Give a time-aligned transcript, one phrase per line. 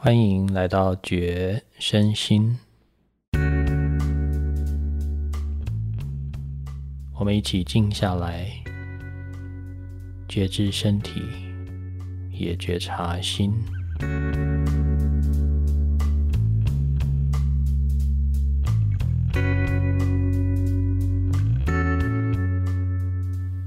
[0.00, 2.56] 欢迎来到觉身心，
[7.14, 8.48] 我们一起静下来，
[10.28, 11.20] 觉知身体，
[12.30, 13.52] 也觉察心。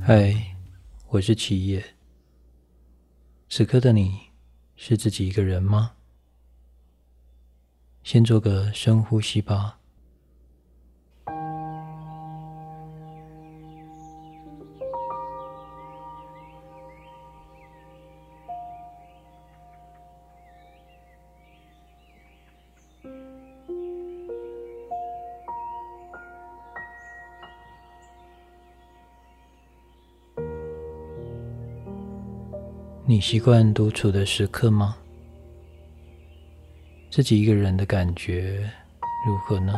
[0.02, 0.56] 嗨，
[1.10, 1.84] 我是七叶。
[3.50, 4.18] 此刻的你
[4.78, 5.92] 是自己一个人吗？
[8.04, 9.78] 先做个深呼吸吧。
[33.12, 34.96] 你习惯独处的时刻吗？
[37.12, 38.66] 自己一个人的感觉
[39.28, 39.78] 如何呢？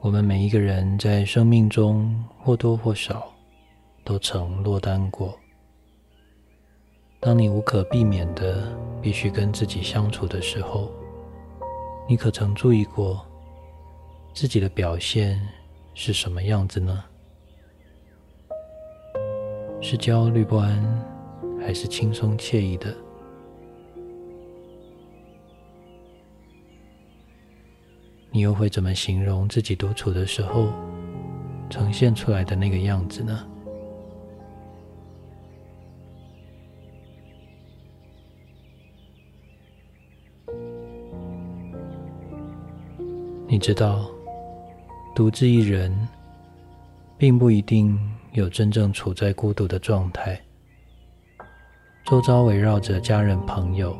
[0.00, 3.32] 我们每一个人在生命中或多或少
[4.02, 5.38] 都曾落单过。
[7.20, 10.90] 当你无可避免的必须跟自己相处的时候，
[12.08, 13.24] 你可曾注意过
[14.32, 15.40] 自己的表现
[15.94, 17.04] 是什么样子呢？
[19.80, 20.82] 是焦虑不安，
[21.60, 22.92] 还是轻松惬意的？
[28.34, 30.72] 你又会怎么形容自己独处的时候
[31.70, 33.46] 呈现出来的那个样子呢？
[43.46, 44.10] 你知道，
[45.14, 45.96] 独自一人，
[47.16, 47.96] 并不一定。
[48.32, 50.36] 有真正处在孤独的状态，
[52.04, 53.96] 周遭围绕着家人朋友，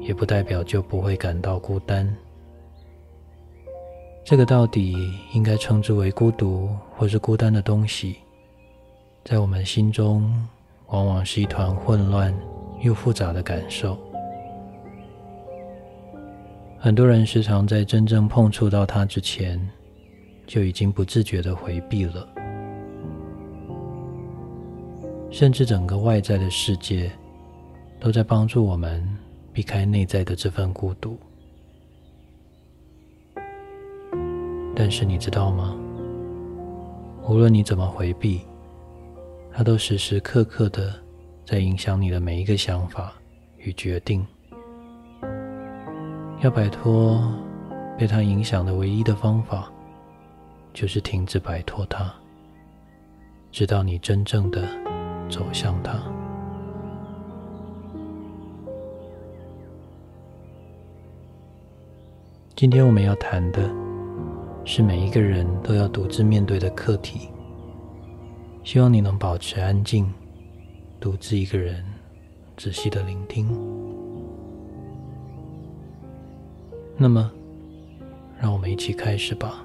[0.00, 2.12] 也不代表就不会感到孤单。
[4.24, 4.96] 这个到底
[5.34, 8.16] 应该称之为孤独或是孤单的东西，
[9.22, 10.32] 在我们心中
[10.86, 12.34] 往往是一团混乱
[12.80, 13.98] 又复杂的感受。
[16.78, 19.60] 很多人时常在真正碰触到它之前，
[20.46, 22.26] 就已经不自觉的回避了。
[25.30, 27.10] 甚至整个外在的世界
[28.00, 29.06] 都在帮助我们
[29.52, 31.18] 避开内在的这份孤独。
[34.76, 35.76] 但是你知道吗？
[37.28, 38.40] 无论你怎么回避，
[39.52, 40.92] 它都时时刻刻的
[41.44, 43.12] 在影响你的每一个想法
[43.56, 44.26] 与决定。
[46.40, 47.22] 要摆脱
[47.98, 49.70] 被它影响的唯一的方法，
[50.72, 52.12] 就是停止摆脱它，
[53.50, 54.66] 直到你真正的。
[55.30, 55.98] 走向他。
[62.54, 63.70] 今天我们要谈的
[64.64, 67.28] 是每一个人都要独自面对的课题。
[68.62, 70.10] 希望你能保持安静，
[70.98, 71.84] 独自一个人
[72.56, 73.46] 仔细的聆听。
[76.96, 77.30] 那么，
[78.40, 79.64] 让我们一起开始吧。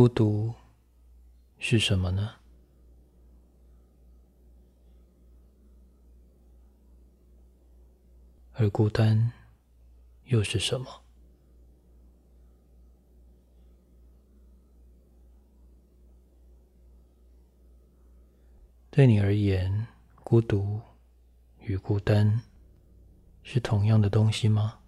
[0.00, 0.54] 孤独
[1.58, 2.36] 是什么呢？
[8.54, 9.30] 而孤单
[10.24, 11.02] 又是什么？
[18.90, 19.86] 对你而言，
[20.24, 20.80] 孤独
[21.58, 22.40] 与孤单
[23.42, 24.79] 是同样的东西吗？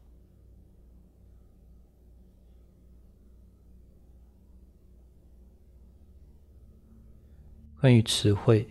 [7.83, 8.65] 关于词汇，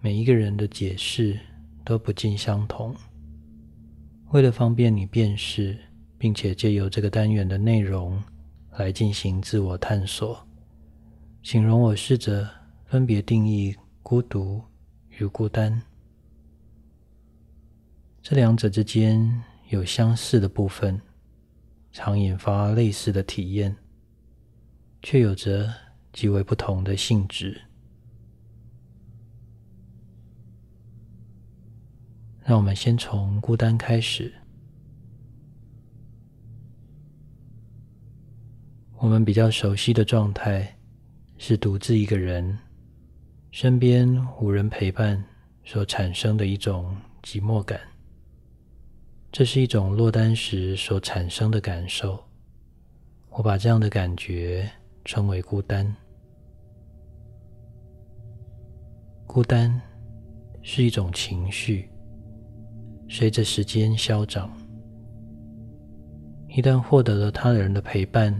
[0.00, 1.38] 每一个人的解释
[1.84, 2.96] 都不尽相同。
[4.30, 5.78] 为了方便你辨识，
[6.16, 8.18] 并且借由这个单元的内容
[8.78, 10.42] 来进行自我探索，
[11.42, 12.48] 请容我试着
[12.86, 14.62] 分别定义孤独
[15.18, 15.82] 与孤单。
[18.22, 20.98] 这两者之间有相似的部分，
[21.92, 23.76] 常引发类似的体验，
[25.02, 25.70] 却有着
[26.10, 27.60] 极为不同的性质。
[32.44, 34.30] 让我们先从孤单开始。
[38.98, 40.78] 我们比较熟悉的状态
[41.38, 42.58] 是独自一个人，
[43.50, 44.06] 身边
[44.38, 45.22] 无人陪伴
[45.64, 47.80] 所产生的一种寂寞感。
[49.32, 52.22] 这是一种落单时所产生的感受，
[53.30, 54.70] 我把这样的感觉
[55.04, 55.96] 称为孤单。
[59.26, 59.80] 孤单
[60.62, 61.90] 是一种情绪，
[63.16, 64.50] 随着时间消长。
[66.48, 68.34] 一旦获得了他人的陪伴，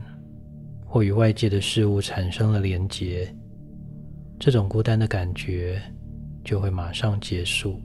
[0.85, 3.32] 或与外界的事物产生了连结，
[4.37, 5.81] 这种孤单的感觉
[6.43, 7.81] 就会马上结束。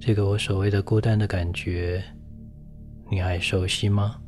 [0.00, 2.02] 这个我所谓的孤单的感觉，
[3.08, 4.20] 你还熟悉吗？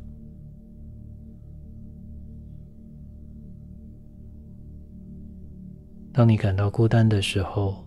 [6.12, 7.84] 当你感到孤单的时候，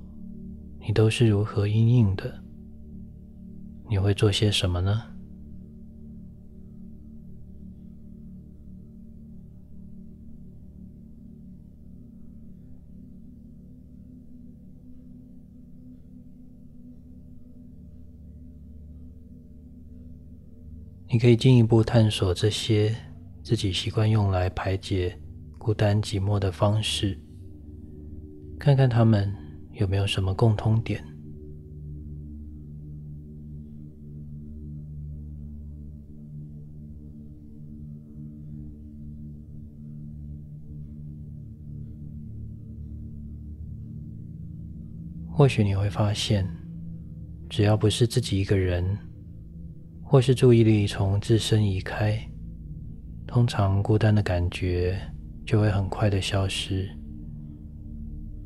[0.91, 2.43] 你都是如何应应的？
[3.89, 5.01] 你会做些什么呢？
[21.07, 22.93] 你可以进一步探索这些
[23.41, 25.17] 自己习惯用来排解
[25.57, 27.17] 孤单寂寞的方式，
[28.59, 29.33] 看看他们
[29.73, 31.03] 有没有什么共通点。
[45.29, 46.47] 或许你会发现，
[47.49, 48.97] 只要不是自己一个人。
[50.03, 52.19] 或是注意力从自身移开，
[53.25, 54.99] 通常孤单的感觉
[55.45, 57.00] 就会很快的消失。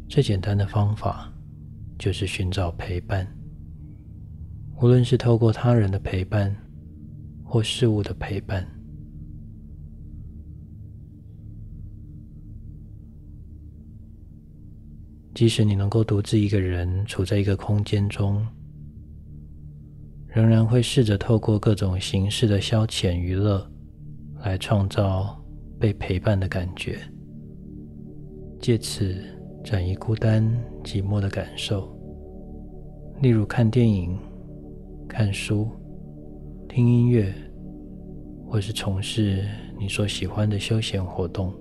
[0.08, 1.34] 最简单的方法
[1.98, 3.28] 就是寻找陪伴，
[4.82, 6.56] 无论是透过他人的陪伴
[7.44, 8.66] 或事物的陪伴。
[15.34, 18.46] 即使你能够独自一个人处在一个空间中。
[20.28, 23.66] 仍然会试着透过各种形式的消遣娱乐，
[24.42, 25.42] 来创造
[25.80, 27.00] 被陪伴的感觉，
[28.60, 29.16] 借此
[29.66, 30.44] 转移孤单
[30.84, 31.90] 寂寞的感受。
[33.20, 34.16] 例如看电影、
[35.08, 35.68] 看书、
[36.70, 37.34] 听音乐，
[38.48, 39.44] 或是从事
[39.80, 41.52] 你所喜欢的休闲活动。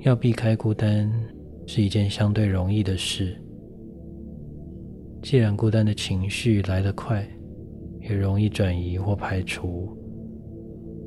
[0.00, 1.08] 要避开孤单
[1.64, 3.40] 是一件相对容易的事。
[5.22, 7.24] 既然孤单的情绪来得快，
[8.00, 9.96] 也容易转移或排除，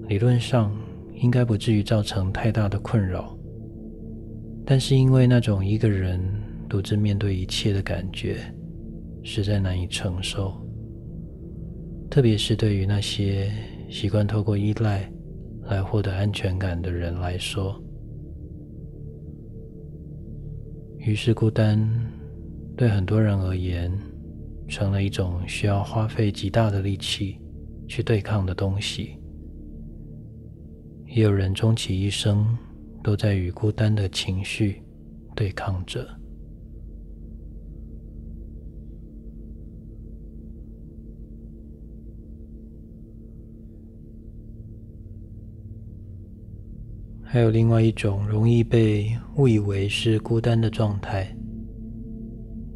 [0.07, 0.73] 理论上
[1.19, 3.37] 应该不至于造成太大的困扰。
[4.65, 6.19] 但是因为那种一个人
[6.67, 8.37] 独自面对一切的感觉，
[9.23, 10.53] 实在难以承受，
[12.09, 13.51] 特别是对于那些
[13.89, 15.11] 习惯透过依赖
[15.63, 17.81] 来获得安全感的人来说，
[20.97, 21.79] 于是孤单
[22.75, 23.91] 对很多人而言。
[24.71, 27.39] 成了一种需要花费极大的力气
[27.87, 29.18] 去对抗的东西。
[31.11, 32.55] 也有人终其一生
[33.03, 34.81] 都在与孤单的情绪
[35.35, 36.07] 对抗着。
[47.23, 51.35] 还有另外一种容易被误以为是孤单的状态。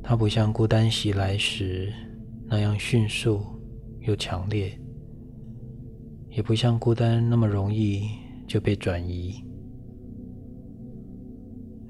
[0.01, 1.93] 它不像孤单袭来时
[2.47, 3.41] 那样迅速
[4.01, 4.77] 又强烈，
[6.29, 8.09] 也不像孤单那么容易
[8.53, 9.43] 就被转移。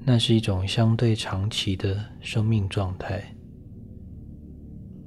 [0.02, 3.22] 那是一种相对长期的生命状态，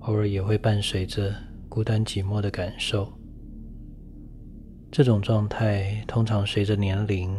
[0.02, 1.34] 偶尔也会伴随着
[1.68, 3.12] 孤单寂寞的感受。
[4.92, 7.36] 这种状态通常随着年龄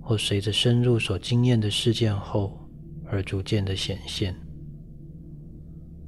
[0.00, 2.58] 或随着深入所经验的事件后
[3.04, 4.34] 而逐渐的显现。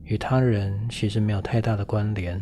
[0.05, 2.41] 与他人其实没有太大的关联，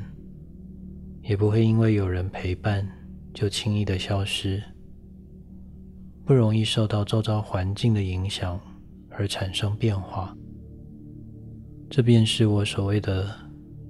[1.22, 2.88] 也不会因为有人陪伴
[3.32, 4.62] 就轻易的消失
[6.24, 8.60] 不容易受到周遭环境的影响
[9.08, 10.36] 而产生变化。
[11.88, 13.34] 这便是我所谓的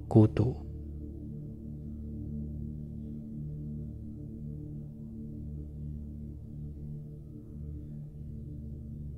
[0.07, 0.55] 孤独。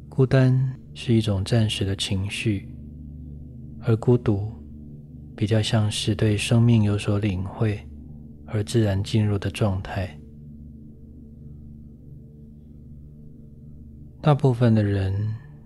[0.09, 2.69] 孤单是一种暂时的情绪
[3.81, 4.51] 而孤独
[5.35, 7.79] 比较像是对生命有所领会
[8.53, 10.15] 而自然进入的状态。
[14.21, 15.13] 大部分的人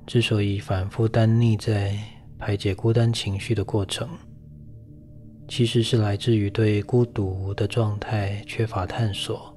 [0.07, 1.95] 之所以反复单溺在
[2.39, 4.09] 排解孤单情绪的过程，
[5.49, 9.53] 其实是来自于对孤独的状态缺乏探索。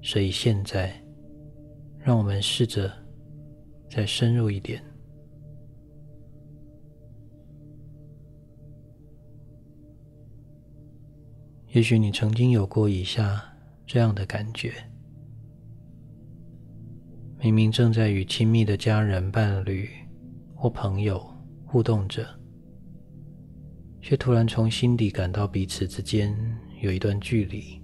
[0.00, 0.94] 所以现在，
[1.98, 2.90] 让我们试着
[3.90, 4.80] 再深入一点。
[11.72, 13.42] 也许你曾经有过以下
[13.86, 14.74] 这样的感觉。
[17.40, 19.88] 明明正在与亲密的家人、伴侣
[20.54, 21.26] 或朋友
[21.64, 22.28] 互动着，
[24.02, 26.36] 却突然从心底感到彼此之间
[26.82, 27.80] 有一段距离。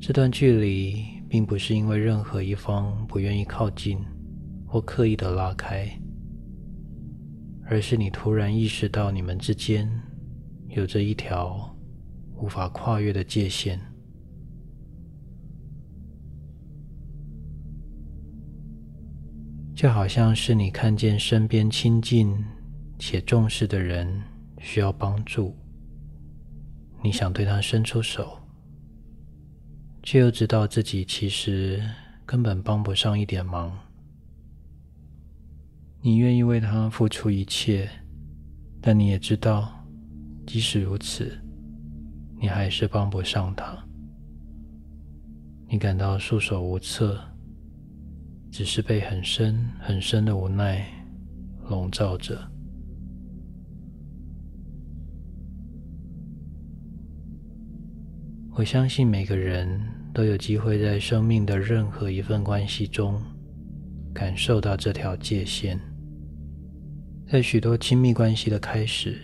[0.00, 3.98] 这段距离并不是因为任何一方不愿意靠近
[4.68, 5.90] 或刻意的拉开，
[7.66, 9.90] 而是你突然意识到你们之间
[10.70, 11.76] 有着一条
[12.36, 13.78] 无法跨越的界限。
[19.74, 22.36] 就好像是你看见身边亲近
[22.98, 24.22] 且重视的人
[24.58, 25.56] 需要帮助，
[27.02, 28.38] 你想对他伸出手，
[30.02, 31.82] 却又知道自己其实
[32.26, 33.76] 根本帮不上一点忙。
[36.02, 37.88] 你愿意为他付出一切，
[38.82, 39.79] 但你也知道，
[40.52, 41.30] 即使如此，
[42.40, 43.78] 你还是帮不上他。
[45.68, 47.16] 你感到束手无策。
[48.50, 50.84] 只是被很深很深的无奈
[51.68, 52.36] 笼罩着。
[58.50, 59.80] 我相信每个人
[60.12, 63.22] 都有机会在生命的任何一份关系中
[64.12, 65.78] 感受到这条界限。
[67.28, 69.16] 在许多亲密关系的开始，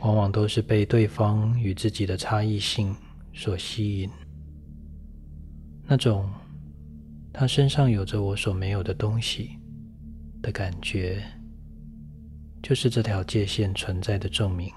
[0.00, 2.94] 往往都是被对方与自己的差异性
[3.32, 4.10] 所吸引，
[5.86, 6.28] 那种。
[7.30, 9.50] 他身上有着我所没有的东西
[10.42, 11.22] 的感觉，
[12.60, 14.68] 就是这条界限存在的证明。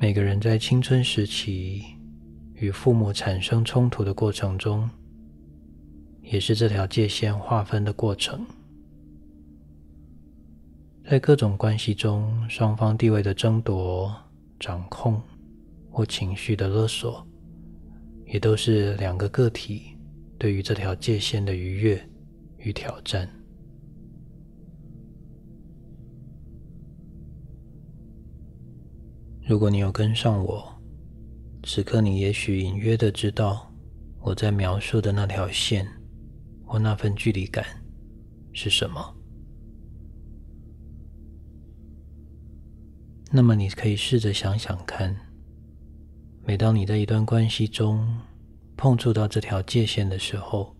[0.00, 1.82] 每个人在青春时期
[2.54, 4.88] 与父母产生冲突的过程中，
[6.22, 8.46] 也是这条界限划分的过程。
[11.08, 14.14] 在各种关系中，双方地位的争夺、
[14.58, 15.22] 掌控。
[15.88, 17.26] 或情绪的勒索，
[18.26, 19.96] 也都是两个个体
[20.36, 21.98] 对于这条界限的逾越
[22.58, 23.26] 与挑战。
[29.48, 30.70] 如果你有跟上我，
[31.62, 33.74] 此刻你也许隐约的知道
[34.20, 35.88] 我在描述的那条线
[36.62, 37.64] 或那份距离感
[38.52, 39.15] 是什么。
[43.30, 45.14] 那么你可以试着想想看。
[46.44, 48.06] 每当你在一段关系中
[48.76, 50.74] 碰触到这条界限的时候，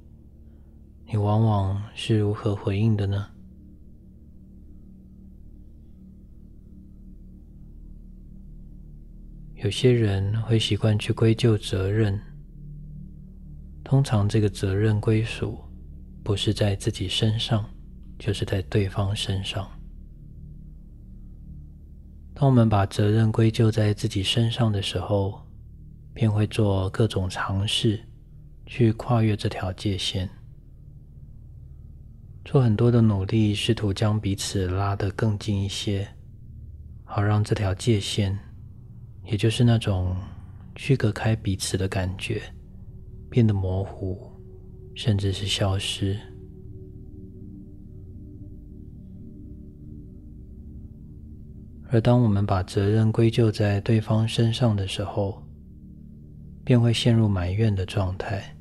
[1.06, 3.26] 你往往是如何回应的呢？
[9.54, 12.20] 有些人会习惯去归咎责任，
[13.82, 15.58] 通常这个责任归属
[16.22, 17.68] 不是在自己身上，
[18.18, 19.68] 就是在对方身上。
[22.38, 25.40] 当我们把责任归咎在自己身上的时候，
[26.12, 27.98] 便会做各种尝试，
[28.66, 30.28] 去跨越这条界限，
[32.44, 36.06] 做很多的努力，试图将彼此拉得更近一些，
[37.04, 38.38] 好让这条界限，
[39.24, 40.14] 也就是那种
[40.74, 42.42] 区隔开彼此的感觉，
[43.30, 44.30] 变得模糊，
[44.94, 46.18] 甚至是消失。
[51.88, 55.42] 而当我们把责任归咎在对方身上的时候，
[56.64, 58.56] 便会陷入埋怨的状态，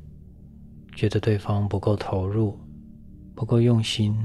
[0.96, 2.58] 觉得对方不够投入、
[3.34, 4.16] 不够用心、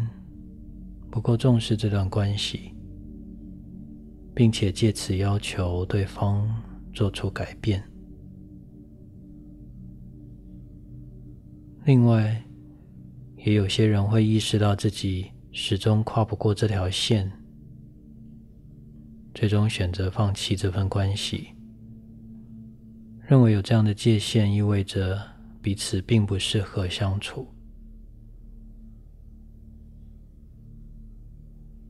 [1.11, 2.75] 不够重视这段关系，
[4.35, 6.47] 并且借此要求对方
[6.93, 7.83] 做出改变。
[11.85, 12.45] 另外，
[13.39, 17.33] 也有些人会意识到自己始终跨不过这条线，
[19.35, 21.51] 最终选择放弃这份关系。
[23.27, 25.21] 认为有这样的界限，意味着
[25.63, 27.47] 彼此并不适合相处。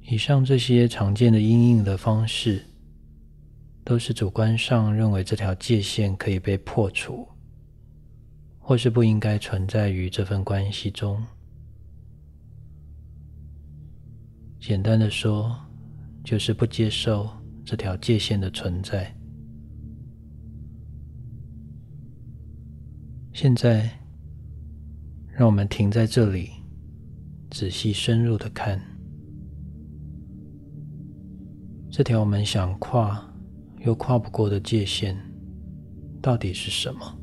[0.02, 2.64] 以上这些常见的阴影的方式，
[3.84, 7.26] 都是主观上认为这条界限可以被破除，
[8.58, 11.24] 或是不应该存在于这份关系中。
[14.58, 15.56] 简单的说，
[16.22, 17.28] 就是不接受
[17.64, 19.14] 这条界限的存在。
[23.32, 23.90] 现在，
[25.28, 26.50] 让我们停在这里，
[27.50, 28.80] 仔细深入的看
[31.90, 33.32] 这条我们想跨
[33.80, 35.16] 又跨不过的界限，
[36.20, 37.18] 到底是什么？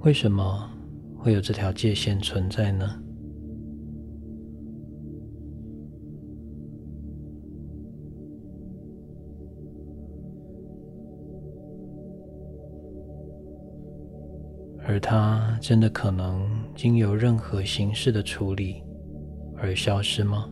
[0.00, 0.70] 为什么
[1.18, 2.88] 会有这条界限存在呢？
[14.86, 18.82] 而它真的可能经由任何形式的处理
[19.58, 20.48] 而消失吗？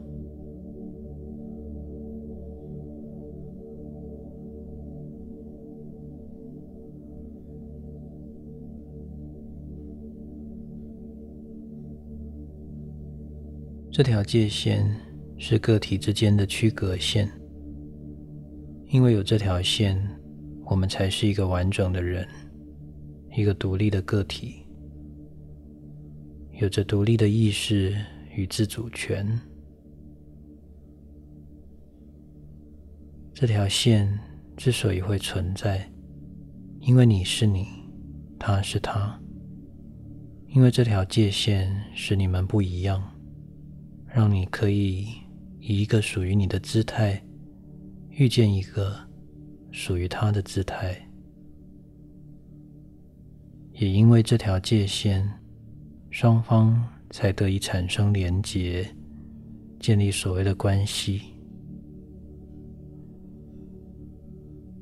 [13.97, 14.87] 这条界限
[15.39, 17.27] 是个体之间的区隔线，
[18.91, 19.99] 因为有这条线，
[20.67, 22.29] 我们才是一个完整的人。
[23.35, 24.67] 一个独立的个体，
[26.61, 27.97] 有着独立的意识
[28.35, 29.27] 与自主权。
[33.33, 34.07] 这条线
[34.59, 35.91] 之所以会存在，
[36.81, 37.67] 因为你是你，
[38.39, 39.19] 他是他，
[40.49, 43.03] 因为这条界限使你们不一样，
[44.17, 45.09] 让你可以
[45.61, 47.23] 以一个属于你的姿态
[48.13, 48.97] 遇见一个
[49.71, 50.97] 属于他的姿态。
[53.75, 55.23] 也因为这条界限，
[56.09, 58.89] 双方才得以产生连结，
[59.79, 61.21] 建立所谓的关系。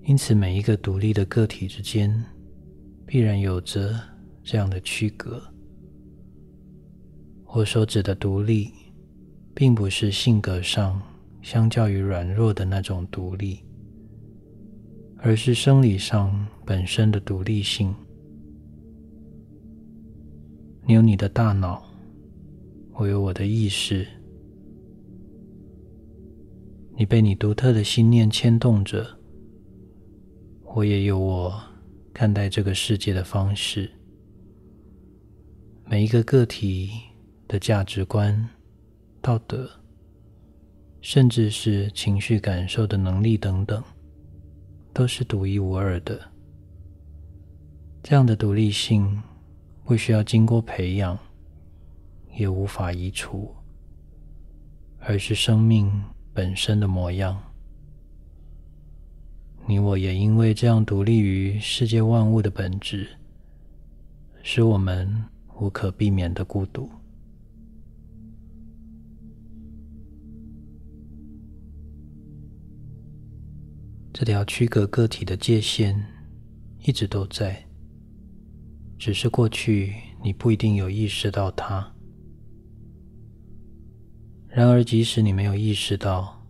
[0.05, 2.25] 因此，每一个独立的个体之间，
[3.05, 4.01] 必然有着
[4.45, 5.43] 这样的区隔。
[7.47, 8.71] 我所指的独立，
[9.55, 11.01] 并不是性格上
[11.41, 13.61] 相较于软弱的那种独立，
[15.19, 17.95] 而是生理上本身的独立性。
[20.87, 21.83] 你有你的大脑，
[22.95, 24.07] 我有我的意识。
[26.97, 29.07] 你被你独特的心念牵动着，
[30.75, 31.61] 我也有我
[32.13, 33.91] 看待这个世界的方式。
[35.87, 36.91] 每一个个体
[37.49, 38.49] 的价值观、
[39.25, 39.67] 道德，
[41.01, 43.83] 甚至是情绪感受的能力等等，
[44.93, 46.21] 都是独一无二的。
[48.03, 49.23] 这样的独立性。
[49.87, 51.19] 不需要经过培养，
[52.33, 53.55] 也无法移除，
[54.99, 55.93] 而是生命
[56.33, 57.39] 本身的模样。
[59.67, 63.07] 你我也因为这样独立于世界万物的本质，
[64.43, 65.23] 使我们
[65.61, 66.89] 无可避免的孤独。
[74.17, 76.01] 这条区隔个体的界限
[76.79, 77.67] 一直都在。
[78.97, 81.85] 只是过去你不一定有意识到它，
[84.47, 86.41] 然而即使你没有意识到，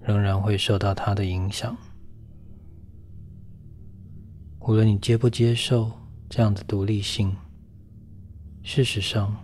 [0.00, 1.76] 仍然会受到它的影响。
[4.60, 5.90] 无论你接不接受
[6.30, 7.34] 这样的独立性，
[8.62, 9.36] 事实上，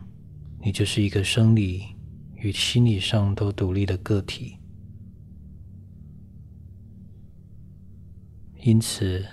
[0.62, 1.82] 你就是一个生理
[2.36, 4.56] 与心理上都独立的个体。
[8.64, 9.24] 因此。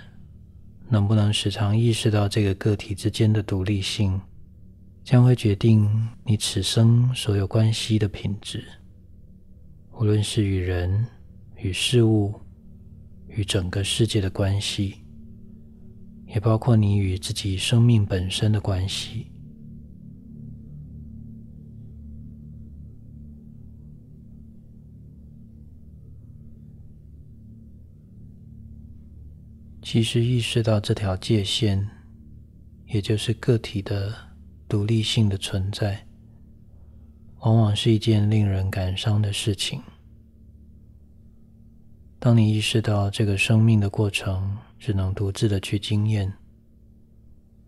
[0.88, 4.20] 能不能时常意识到这个个体之间的独立性，
[5.02, 8.62] 将会决定你此生所有关系的品质，
[9.92, 11.06] 无论是与人、
[11.56, 12.38] 与事物、
[13.26, 14.96] 与整个世界的关系，
[16.26, 19.31] 也包括你与自己生命本身的关系。
[29.82, 31.84] 其实意识到这条界限，
[32.86, 34.14] 也就是个体的
[34.68, 36.06] 独立性的存在，
[37.40, 39.82] 往往是一件令人感伤的事情。
[42.20, 46.32] 当你意识到这个生命的过程只能独自的去经验，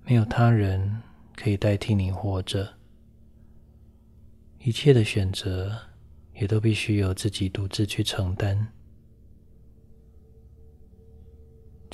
[0.05, 1.03] 没有他人
[1.35, 2.75] 可以代替你活着，
[4.61, 5.77] 一切的选择
[6.33, 8.69] 也都必须由自己独自去承担。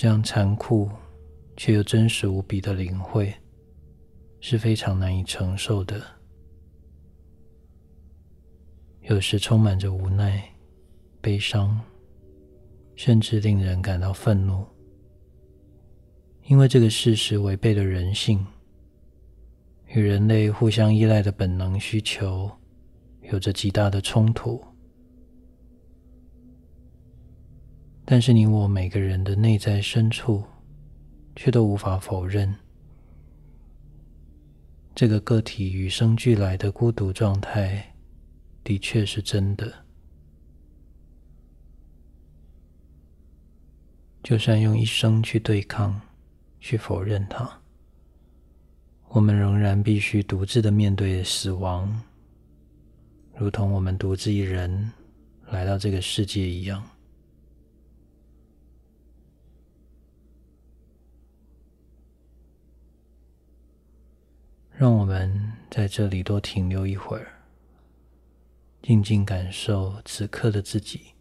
[0.00, 0.88] 这样残酷
[1.58, 3.34] 却又真实无比的领会，
[4.40, 6.02] 是非常难以承受的。
[9.02, 10.42] 有时充满着无奈、
[11.20, 11.78] 悲伤，
[12.96, 14.64] 甚至令人感到愤怒，
[16.44, 18.46] 因为这个事实违背了人性，
[19.88, 22.50] 与人类互相依赖的本能需求
[23.30, 24.64] 有着极大的冲突。
[28.12, 30.42] 但是你我每个人的内在深处，
[31.36, 32.52] 却都无法否认，
[34.96, 37.94] 这个个体与生俱来的孤独状态，
[38.64, 39.72] 的确是真的。
[44.24, 46.00] 就算用一生去对抗、
[46.58, 47.48] 去否认它，
[49.10, 52.02] 我们仍然必须独自的面对死亡，
[53.36, 54.90] 如同我们独自一人
[55.52, 56.84] 来到这个世界一样。
[64.80, 67.26] 让我们在这里多停留一会儿，
[68.80, 71.12] 静静感受此刻的自己。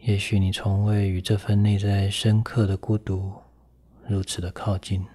[0.00, 3.32] 也许你从未与这份内在深刻的孤独
[4.08, 5.06] 如此的靠近。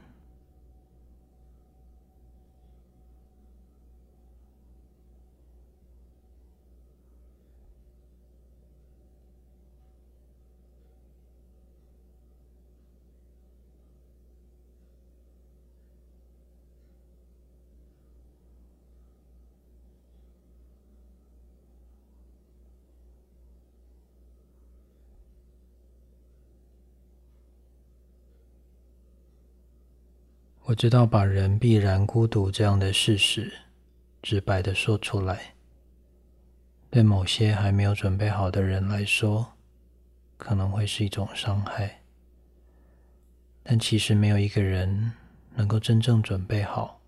[30.63, 33.52] 我知道，把人必然孤独这样的事实
[34.21, 35.56] 直白的说出来，
[36.89, 39.54] 对某些还没有准备好的人来说，
[40.38, 42.02] 可能会是一种伤害。
[43.63, 45.12] 但其实没有一个人
[45.56, 47.02] 能够真正准备好。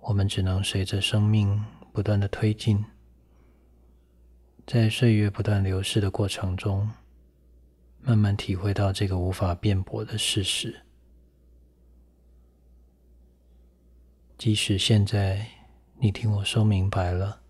[0.00, 2.82] 我们只能随着生命不断的推进，
[4.66, 6.90] 在岁月不断流逝的过程中，
[8.00, 10.80] 慢慢体会到这个无法辩驳的事实。
[14.40, 15.46] 即使现在
[15.98, 17.42] 你听我说明白了，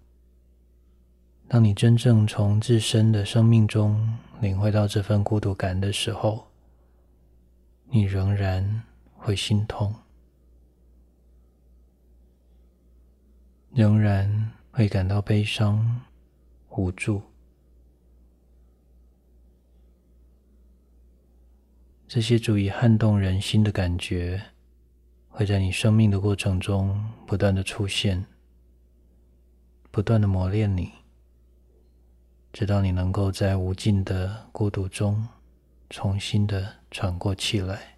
[1.47, 6.49] 当你真正从自身的生命中领会到这份孤独感的时候，
[7.91, 8.83] 你仍然
[9.15, 9.95] 会心痛，
[13.73, 16.01] 仍然会感到悲伤、
[16.71, 17.23] 无助。
[22.09, 24.50] 这些足以撼动人心的感觉。
[25.31, 28.27] 会在你生命的过程中不断的出现，
[29.91, 30.93] 不断的磨练你，
[32.53, 35.27] 直到你能够在无尽的孤独中
[35.89, 37.97] 重新的喘过气来，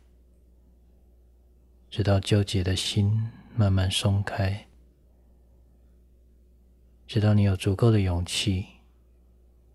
[1.90, 4.68] 直到纠结的心慢慢松开，
[7.06, 8.66] 直到你有足够的勇气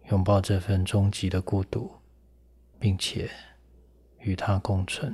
[0.10, 1.92] 拥抱这份终极的孤独，
[2.80, 3.30] 并且
[4.20, 5.14] 与它共存。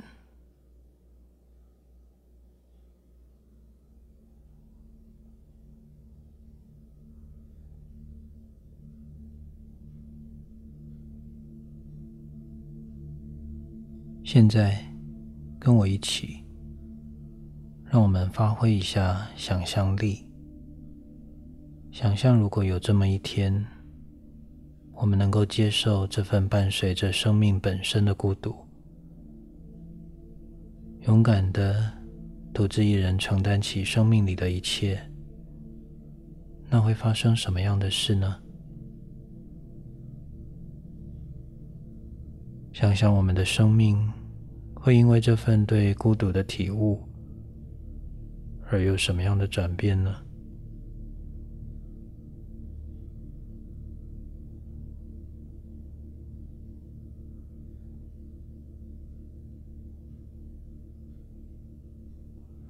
[14.34, 14.76] 现在，
[15.60, 16.42] 跟我一起，
[17.84, 20.26] 让我们发挥一下想象力。
[21.92, 23.64] 想象如果有这么一天，
[24.92, 28.56] 我们能够接受这份伴随着生命本身的孤独，
[31.02, 31.92] 勇敢的
[32.52, 35.00] 独自一人承担起生命里的一切，
[36.68, 38.40] 那会发生什么样的事呢？
[42.72, 44.12] 想想我们的生命
[44.84, 47.00] 会因为这份对孤独的体悟
[48.68, 50.14] 而有什么样的转变呢？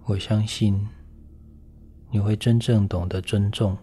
[0.05, 0.87] 我相信
[2.13, 3.77] 你会真正懂得尊重，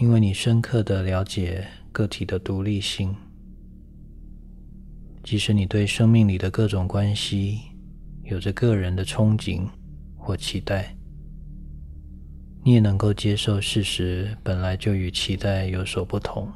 [0.00, 3.14] 因为你深刻的了解个体的独立性。
[5.28, 7.60] 即使你对生命里的各种关系
[8.22, 9.68] 有着个人的憧憬
[10.16, 10.96] 或期待，
[12.64, 16.50] 你也能够接受事实本来就与期待有所不同。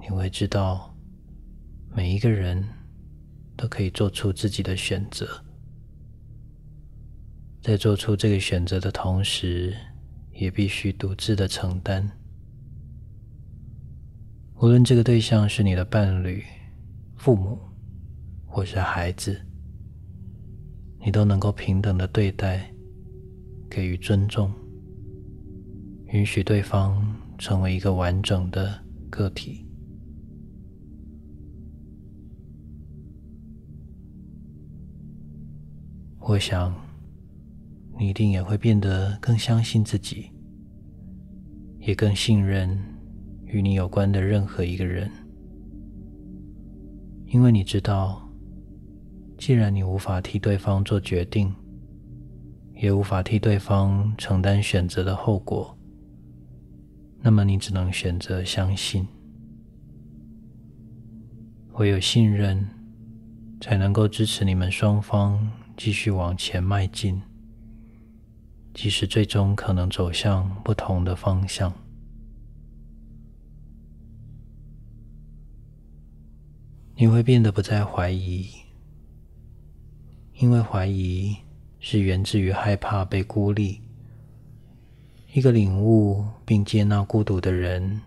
[0.00, 0.96] 你会知道，
[1.94, 2.66] 每一个人
[3.54, 5.28] 都可以做出自己的选择，
[7.60, 9.76] 在做出这个选择的同时，
[10.32, 12.10] 也必须独自的承担。
[14.54, 16.42] 无论这个对象是你的伴侣。
[17.20, 17.58] 父母，
[18.46, 19.38] 或是孩子，
[21.04, 22.72] 你都能够平等的对待，
[23.68, 24.50] 给予尊重，
[26.06, 29.66] 允许对方成为一个完整的个体。
[36.20, 36.74] 我想，
[37.98, 40.30] 你一定也会变得更相信自己，
[41.80, 42.82] 也更信任
[43.44, 45.10] 与你有关的任何一个人，
[47.32, 48.28] 因为你知道，
[49.38, 51.54] 既然你无法替对方做决定，
[52.74, 55.78] 也无法替对方承担选择的后果，
[57.22, 59.06] 那么你只能选择相信。
[61.74, 62.68] 唯有信任，
[63.60, 65.50] 才能够支持你们双方。
[65.76, 67.22] 继续往前迈进，
[68.74, 71.72] 即使最终可能走向不同的方向，
[77.00, 78.46] 你会变得不再怀疑，
[80.34, 81.34] 因为怀疑
[81.78, 83.80] 是源自于害怕被孤立。
[85.32, 88.02] 一个领悟并接纳孤独的人，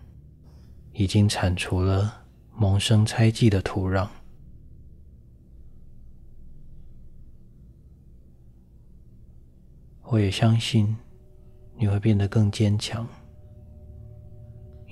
[0.92, 4.08] 已经铲除了萌生猜忌的土壤。
[10.04, 10.96] 我也相信
[11.76, 13.04] 你会变得更坚强，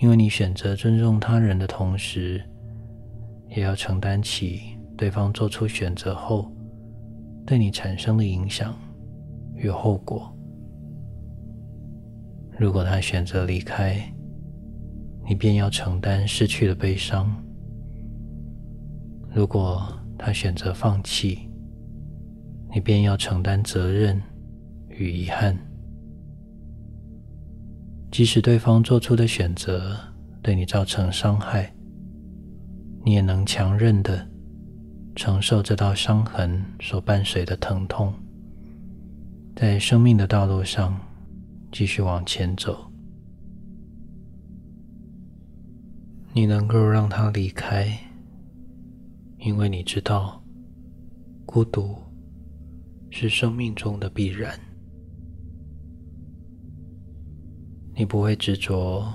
[0.00, 2.44] 因为你选择尊重他人的同时，
[3.54, 6.50] 也要承担起对方做出选择后
[7.46, 8.74] 对你产生的影响
[9.54, 10.32] 与后果。
[12.58, 13.96] 如果他选择离开，
[15.28, 17.26] 你便要承担失去的悲伤；
[19.34, 19.82] 如果
[20.18, 21.50] 他选择放弃，
[22.72, 24.20] 你便要承担责任。
[24.94, 25.56] 与遗憾，
[28.10, 29.96] 即使对方做出的选择
[30.42, 31.74] 对你造成伤害，
[33.04, 34.28] 你也能强韧的
[35.16, 38.14] 承受这道伤痕所伴随的疼痛，
[39.56, 40.98] 在生命的道路上
[41.70, 42.90] 继续往前走。
[46.32, 47.86] 你能够让他离开，
[49.38, 50.42] 因为你知道，
[51.44, 51.94] 孤独
[53.10, 54.58] 是生命中的必然。
[57.94, 59.06] 你不会执着，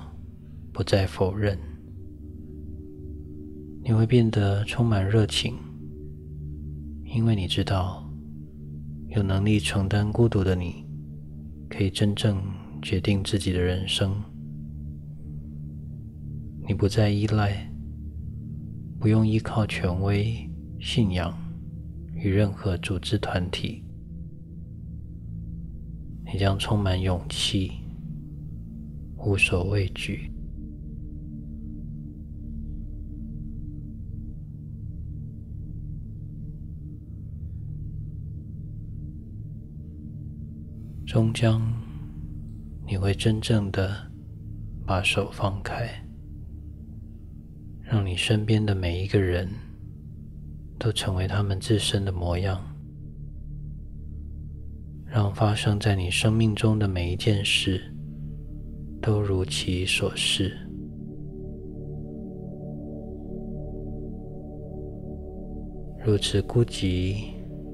[0.71, 1.57] 不再否认，
[3.87, 5.55] 你会变得充满热情，
[7.05, 8.05] 因为你知道，
[9.07, 10.83] 有能力承担孤独的你，
[11.69, 12.43] 可以真正
[12.81, 14.21] 决定自己的人生。
[16.67, 17.71] 你不再依赖，
[18.99, 20.35] 不用依靠权威、
[20.81, 21.33] 信仰
[22.13, 23.85] 与任何组织团体，
[26.25, 27.71] 你将充满勇气。
[29.15, 30.29] 无所畏惧，
[41.07, 41.61] 终将
[42.85, 43.95] 你会真正的
[44.85, 45.89] 把手放开，
[47.81, 49.49] 让你身边的每一个人
[50.77, 52.61] 都成为他们自身的模样，
[55.05, 57.93] 让发生在你生命中的每一件事。
[58.99, 60.57] 都如其所示。
[66.03, 67.27] 如此孤寂、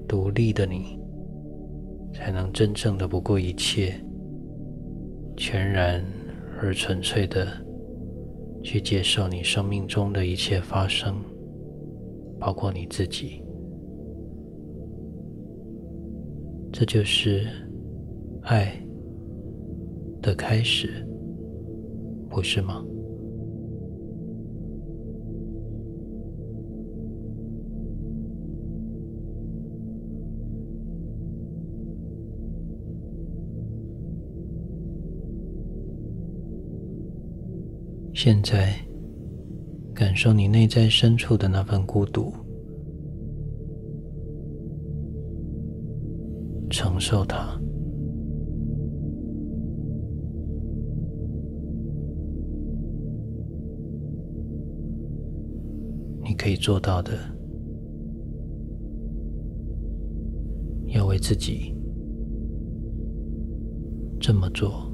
[0.05, 0.99] 独立的你，
[2.13, 3.93] 才能真正的不顾一切，
[5.36, 6.04] 全然
[6.62, 7.47] 而纯粹的
[8.63, 11.15] 去接受你生命中的一切发生，
[12.39, 13.43] 包括你自己。
[16.71, 17.47] 这就是
[18.43, 18.73] 爱
[20.21, 21.08] 的开始。
[22.30, 22.84] 不是吗？
[38.15, 38.73] 现在，
[39.93, 42.32] 感受你内在深处的那份孤独，
[46.69, 47.60] 承受它。
[56.23, 57.13] 你可以做到的，
[60.86, 61.76] 要为自己
[64.19, 64.92] 这么做。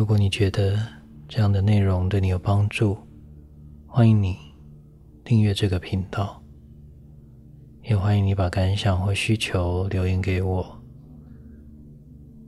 [0.00, 0.78] 如果你觉得
[1.28, 2.96] 这样的内容对你有帮助，
[3.86, 4.34] 欢迎你
[5.22, 6.42] 订阅这个频道，
[7.82, 10.82] 也欢迎你把感想或需求留言给我。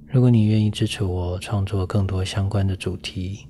[0.07, 3.47] 如果你愿意支持我创作更多相关的主题，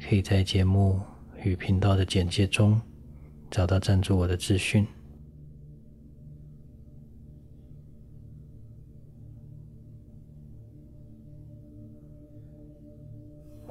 [0.00, 1.00] 可以在节目
[1.44, 2.82] 与频道的简介中
[3.52, 4.84] 找到赞助我的资讯。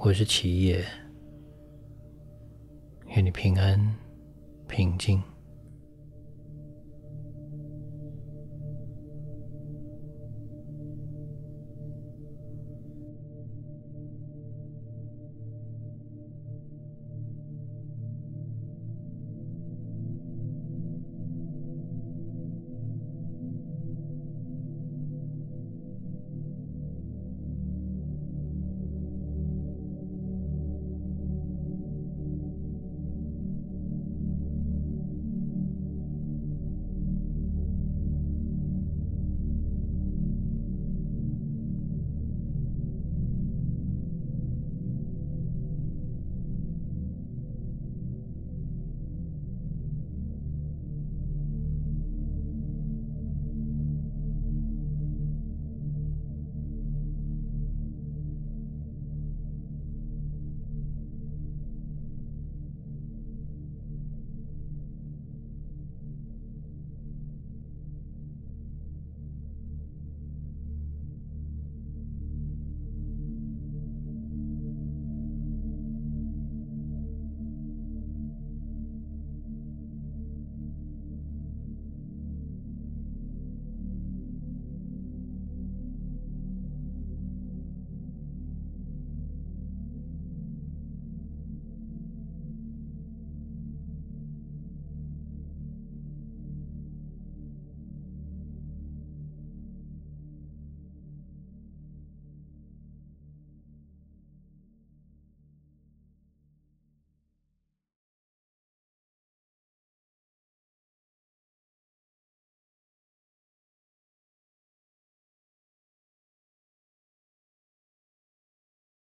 [0.04, 0.84] 我是齐野，
[3.10, 3.80] 愿你平安
[4.68, 5.22] 平静。